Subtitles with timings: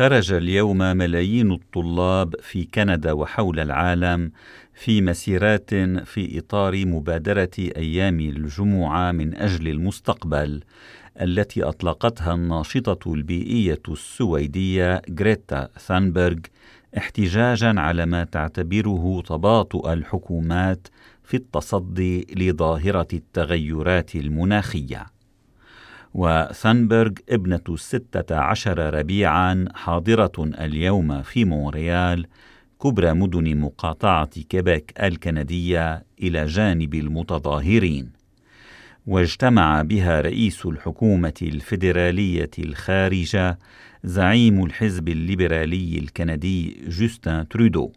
[0.00, 4.32] خرج اليوم ملايين الطلاب في كندا وحول العالم
[4.74, 10.60] في مسيرات في إطار مبادرة أيام الجمعة من أجل المستقبل
[11.20, 16.38] التي أطلقتها الناشطة البيئية السويدية غريتا ثانبرغ
[16.98, 20.88] احتجاجا على ما تعتبره تباطؤ الحكومات
[21.24, 25.19] في التصدي لظاهرة التغيرات المناخية.
[26.14, 32.26] وثونبرغ ابنة الستة عشر ربيعا حاضرة اليوم في مونريال
[32.82, 38.10] كبرى مدن مقاطعة كيبك الكندية إلى جانب المتظاهرين.
[39.06, 43.58] واجتمع بها رئيس الحكومة الفيدرالية الخارجة
[44.04, 47.92] زعيم الحزب الليبرالي الكندي جوستن ترودو.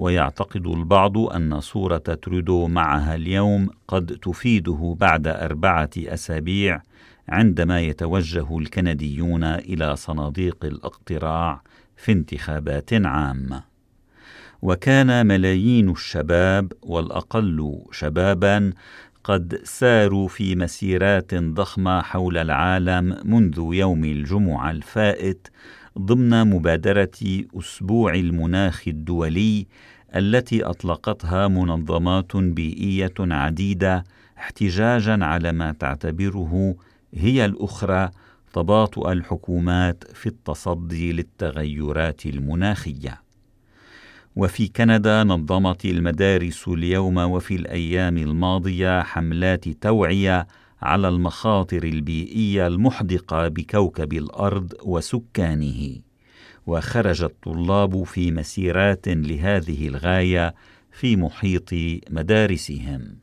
[0.00, 6.82] ويعتقد البعض أن صورة ترودو معها اليوم قد تفيده بعد أربعة أسابيع
[7.28, 11.62] عندما يتوجه الكنديون إلى صناديق الاقتراع
[11.96, 13.62] في انتخابات عامة
[14.62, 18.72] وكان ملايين الشباب والأقل شبابا
[19.24, 25.48] قد ساروا في مسيرات ضخمة حول العالم منذ يوم الجمعة الفائت
[25.98, 27.10] ضمن مبادرة
[27.58, 29.66] أسبوع المناخ الدولي
[30.16, 34.04] التي أطلقتها منظمات بيئية عديدة
[34.38, 36.74] احتجاجا على ما تعتبره
[37.14, 38.10] هي الأخرى
[38.52, 43.22] تباطؤ الحكومات في التصدي للتغيرات المناخية.
[44.36, 50.46] وفي كندا نظمت المدارس اليوم وفي الأيام الماضية حملات توعية
[50.82, 55.96] على المخاطر البيئية المحدقة بكوكب الأرض وسكانه.
[56.66, 60.54] وخرج الطلاب في مسيرات لهذه الغاية
[60.92, 61.68] في محيط
[62.10, 63.16] مدارسهم.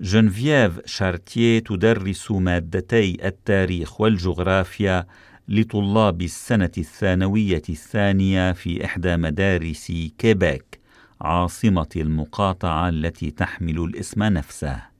[0.00, 5.06] جنفييف شارتيه تدرس مادتي التاريخ والجغرافيا
[5.48, 10.80] لطلاب السنة الثانوية الثانية في إحدى مدارس كيبيك
[11.20, 14.93] عاصمة المقاطعة التي تحمل الاسم نفسه.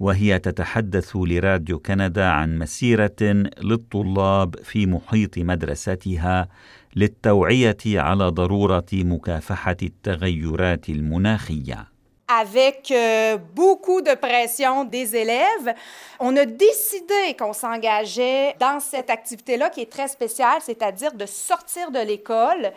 [0.00, 3.16] وهي تتحدث لراديو كندا عن مسيرة
[3.62, 6.48] للطلاب في محيط مدرستها
[6.96, 11.96] للتوعية على ضرورة مكافحة التغيرات المناخية.
[12.28, 15.74] avec euh, beaucoup de pression des élèves,
[16.18, 21.90] on a décidé qu'on s'engageait dans cette activité-là qui est très spéciale, c'est-à-dire de sortir
[21.92, 22.72] de l'école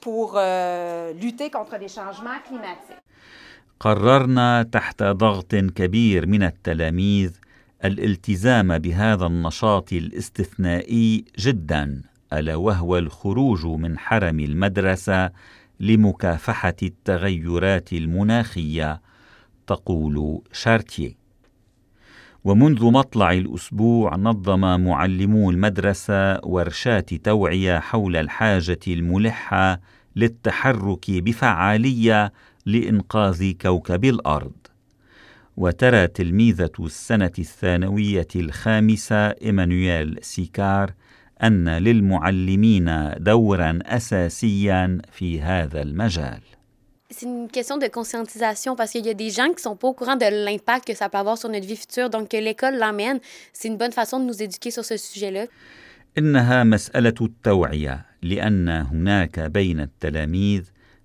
[0.00, 3.04] pour euh, lutter contre les changements climatiques.
[3.80, 7.32] قررنا تحت ضغط كبير من التلاميذ
[7.84, 12.02] الالتزام بهذا النشاط الاستثنائي جدا
[12.32, 15.30] ألا وهو الخروج من حرم المدرسة
[15.80, 19.00] لمكافحة التغيرات المناخية
[19.66, 21.24] تقول شارتيه
[22.44, 29.80] ومنذ مطلع الأسبوع نظم معلمو المدرسة ورشات توعية حول الحاجة الملحة
[30.16, 32.32] للتحرك بفعالية
[32.66, 34.52] لإنقاذ كوكب الأرض
[35.56, 40.94] وترى تلميذة السنة الثانوية الخامسة إيمانويل سيكار
[41.42, 46.40] أن للمعلمين دورا أساسيا في هذا المجال.
[47.10, 49.92] C'est une question de conscientisation parce qu'il y a des gens qui sont pas au
[49.92, 52.10] courant de l'impact que ça peut avoir sur notre vie future.
[52.10, 53.20] Donc, que l'école l'emmène,
[53.52, 55.46] c'est une bonne façon de nous éduquer sur ce sujet-là.
[56.18, 60.62] إنها مسألة التوعية لأن هناك بين التلاميذ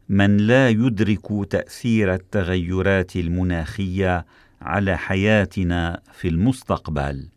[0.09, 4.25] من لا يدرك تأثير التغيرات المناخية
[4.61, 7.27] على حياتنا في المستقبل.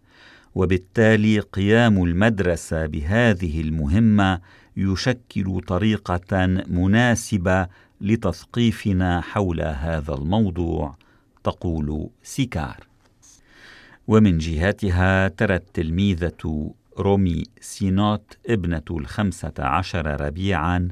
[0.54, 4.40] وبالتالي قيام المدرسة بهذه المهمة
[4.76, 7.66] يشكل طريقة مناسبة
[8.00, 10.96] لتثقيفنا حول هذا الموضوع
[11.44, 12.86] تقول سيكار
[14.06, 20.88] ومن جهتها ترى التلميذة رومي سينوت ابنة الخمسة عشر ربيعا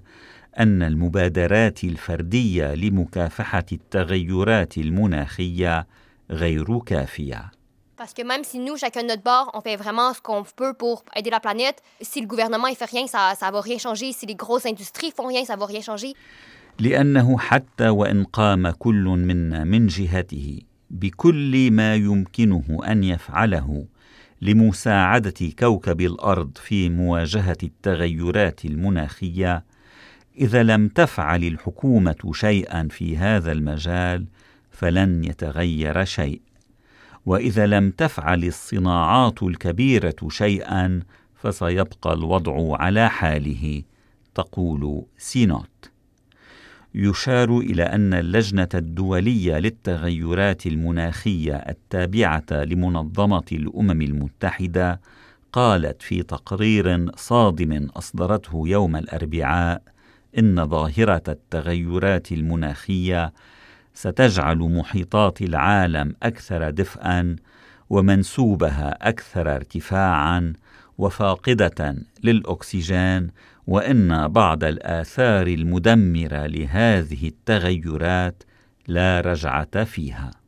[0.59, 5.87] أن المبادرات الفردية لمكافحة التغيرات المناخية
[6.31, 7.50] غير كافية
[7.97, 10.72] Parce que même si nous, chacun de notre bord, on fait vraiment ce qu'on peut
[10.72, 14.12] pour aider la planète, si le gouvernement ne fait rien, ça ne va rien changer.
[14.12, 16.14] Si les grosses industries font rien, ça ne va rien changer.
[16.79, 20.61] لأنه حتى وإن قام كل منا من جهته
[20.91, 23.85] بكل ما يمكنه أن يفعله
[24.43, 29.64] لمساعدة كوكب الأرض في مواجهة التغيرات المناخية
[30.40, 34.26] إذا لم تفعل الحكومة شيئا في هذا المجال
[34.70, 36.40] فلن يتغير شيء.
[37.26, 41.00] وإذا لم تفعل الصناعات الكبيرة شيئا
[41.34, 43.82] فسيبقى الوضع على حاله
[44.34, 45.90] تقول سينوت.
[46.94, 55.00] يشار إلى أن اللجنة الدولية للتغيرات المناخية التابعة لمنظمة الأمم المتحدة
[55.52, 59.82] قالت في تقرير صادم أصدرته يوم الأربعاء
[60.38, 63.32] إن ظاهرة التغيرات المناخية
[63.94, 67.37] ستجعل محيطات العالم أكثر دفئا
[67.91, 70.53] ومنسوبها أكثر ارتفاعا
[70.99, 73.31] وفاقدة للأكسجين
[73.67, 78.43] وإن بعض الآثار المدمرة لهذه التغيرات
[78.88, 80.39] لا رجعة فيها.